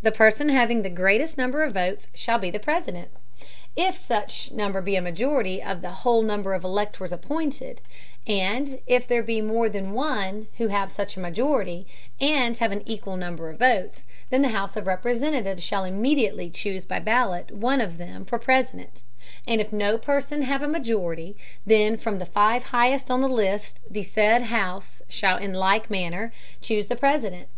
The 0.00 0.10
Person 0.12 0.48
having 0.48 0.80
the 0.80 0.88
greatest 0.88 1.36
Number 1.36 1.62
of 1.62 1.74
Votes 1.74 2.08
shall 2.14 2.38
be 2.38 2.50
the 2.50 2.58
President, 2.58 3.10
if 3.76 3.98
such 3.98 4.50
Number 4.50 4.80
be 4.80 4.96
a 4.96 5.02
Majority 5.02 5.62
of 5.62 5.82
the 5.82 5.90
whole 5.90 6.22
Number 6.22 6.54
of 6.54 6.64
Electors 6.64 7.12
appointed; 7.12 7.82
and 8.26 8.80
if 8.86 9.06
there 9.06 9.22
be 9.22 9.42
more 9.42 9.68
than 9.68 9.92
one 9.92 10.46
who 10.56 10.68
have 10.68 10.90
such 10.90 11.18
Majority, 11.18 11.86
and 12.18 12.56
have 12.56 12.72
an 12.72 12.80
equal 12.86 13.18
Number 13.18 13.50
of 13.50 13.58
Votes, 13.58 14.06
then 14.30 14.40
the 14.40 14.48
House 14.56 14.74
of 14.74 14.86
Representatives 14.86 15.62
shall 15.62 15.84
immediately 15.84 16.48
chuse 16.48 16.86
by 16.86 16.98
Ballot 16.98 17.50
one 17.50 17.82
of 17.82 17.98
them 17.98 18.24
for 18.24 18.38
President; 18.38 19.02
and 19.46 19.60
if 19.60 19.70
no 19.70 19.98
Person 19.98 20.40
have 20.44 20.62
a 20.62 20.66
Majority, 20.66 21.36
then 21.66 21.98
from 21.98 22.20
the 22.20 22.24
five 22.24 22.62
highest 22.72 23.10
on 23.10 23.20
the 23.20 23.28
List 23.28 23.80
the 23.90 24.02
said 24.02 24.44
House 24.44 25.02
shall 25.10 25.36
in 25.36 25.52
like 25.52 25.90
Manner 25.90 26.32
chuse 26.62 26.86
the 26.86 26.96
President. 26.96 27.46